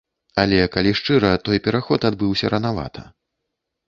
[0.43, 3.05] Але, калі шчыра, той пераход адбыўся ранавата.